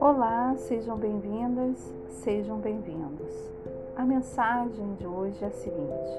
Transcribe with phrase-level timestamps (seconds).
[0.00, 1.76] Olá, sejam bem-vindas,
[2.08, 3.50] sejam bem-vindos.
[3.96, 6.10] A mensagem de hoje é a seguinte: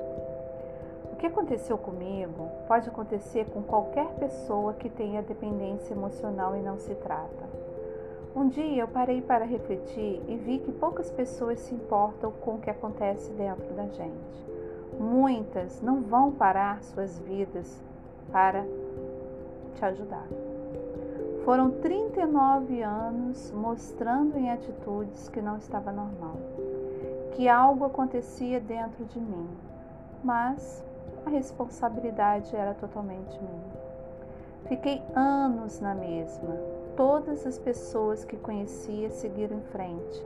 [1.13, 6.77] O que aconteceu comigo pode acontecer com qualquer pessoa que tenha dependência emocional e não
[6.77, 7.47] se trata.
[8.35, 12.59] Um dia eu parei para refletir e vi que poucas pessoas se importam com o
[12.59, 14.45] que acontece dentro da gente.
[14.99, 17.81] Muitas não vão parar suas vidas
[18.31, 18.65] para
[19.75, 20.27] te ajudar.
[21.45, 26.35] Foram 39 anos mostrando em atitudes que não estava normal,
[27.31, 29.47] que algo acontecia dentro de mim,
[30.23, 30.83] mas
[31.25, 33.77] a responsabilidade era totalmente minha.
[34.67, 36.57] Fiquei anos na mesma.
[36.97, 40.25] Todas as pessoas que conhecia seguiram em frente.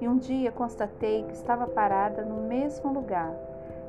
[0.00, 3.32] E um dia constatei que estava parada no mesmo lugar,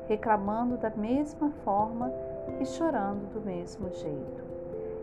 [0.08, 2.10] reclamando da mesma forma
[2.60, 4.44] e chorando do mesmo jeito.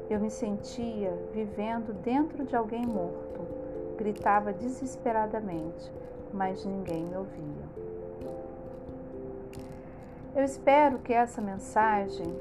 [0.09, 3.41] Eu me sentia vivendo dentro de alguém morto.
[3.97, 5.91] Gritava desesperadamente,
[6.33, 7.67] mas ninguém me ouvia.
[10.35, 12.33] Eu espero que essa mensagem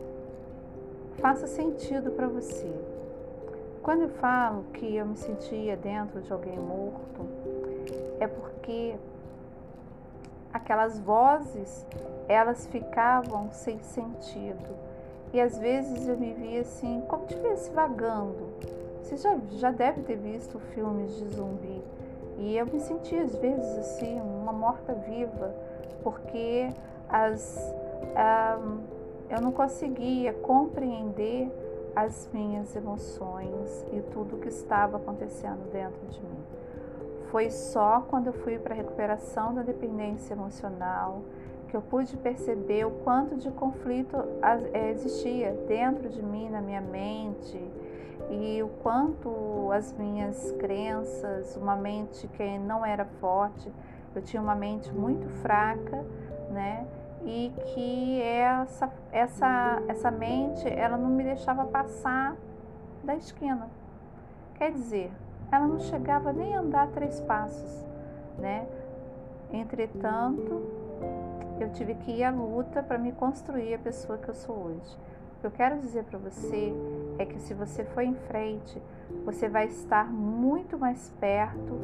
[1.14, 2.70] faça sentido para você.
[3.82, 7.26] Quando eu falo que eu me sentia dentro de alguém morto,
[8.20, 8.96] é porque
[10.52, 11.86] aquelas vozes,
[12.28, 14.86] elas ficavam sem sentido
[15.32, 18.54] e às vezes eu me via assim, como se estivesse vagando.
[19.02, 21.82] Você já, já deve ter visto filmes de zumbi.
[22.38, 25.54] E eu me sentia às vezes assim, uma morta-viva,
[26.02, 26.70] porque
[27.08, 27.74] as,
[28.58, 28.78] um,
[29.28, 31.50] eu não conseguia compreender
[31.94, 36.38] as minhas emoções e tudo o que estava acontecendo dentro de mim.
[37.36, 41.20] Foi só quando eu fui para a recuperação da dependência emocional,
[41.68, 44.16] que eu pude perceber o quanto de conflito
[44.72, 47.60] é, existia dentro de mim, na minha mente,
[48.30, 53.70] e o quanto as minhas crenças, uma mente que não era forte,
[54.14, 56.06] eu tinha uma mente muito fraca,
[56.50, 56.86] né?
[57.22, 62.34] E que essa, essa, essa mente, ela não me deixava passar
[63.04, 63.68] da esquina.
[64.54, 65.12] Quer dizer,
[65.50, 67.86] ela não chegava nem a andar três passos,
[68.38, 68.66] né?
[69.52, 70.62] Entretanto,
[71.60, 74.96] eu tive que ir à luta para me construir a pessoa que eu sou hoje.
[75.36, 76.72] O que eu quero dizer para você
[77.18, 78.80] é que se você for em frente,
[79.24, 81.78] você vai estar muito mais perto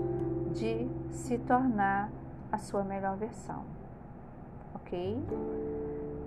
[0.52, 2.10] de se tornar
[2.50, 3.62] a sua melhor versão.
[4.74, 5.18] Ok?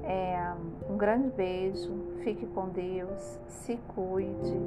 [0.03, 0.53] É,
[0.90, 1.91] um grande beijo,
[2.23, 4.59] fique com Deus, se cuide,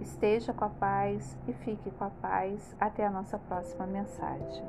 [0.00, 2.76] Esteja com a paz e fique com a paz.
[2.80, 4.64] Até a nossa próxima mensagem.